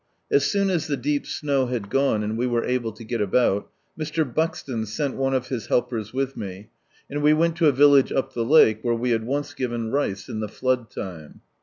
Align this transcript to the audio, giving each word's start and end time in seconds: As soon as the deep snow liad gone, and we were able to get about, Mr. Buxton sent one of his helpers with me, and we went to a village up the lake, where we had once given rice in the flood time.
As 0.31 0.45
soon 0.45 0.71
as 0.71 0.87
the 0.87 0.97
deep 0.97 1.27
snow 1.27 1.67
liad 1.67 1.87
gone, 1.89 2.23
and 2.23 2.35
we 2.35 2.47
were 2.47 2.63
able 2.65 2.91
to 2.91 3.03
get 3.03 3.21
about, 3.21 3.69
Mr. 3.95 4.23
Buxton 4.25 4.87
sent 4.87 5.15
one 5.15 5.35
of 5.35 5.49
his 5.49 5.67
helpers 5.67 6.11
with 6.11 6.35
me, 6.35 6.71
and 7.07 7.21
we 7.21 7.33
went 7.33 7.55
to 7.57 7.67
a 7.67 7.71
village 7.71 8.11
up 8.11 8.33
the 8.33 8.43
lake, 8.43 8.79
where 8.81 8.95
we 8.95 9.11
had 9.11 9.25
once 9.27 9.53
given 9.53 9.91
rice 9.91 10.27
in 10.27 10.39
the 10.39 10.49
flood 10.49 10.89
time. 10.89 11.41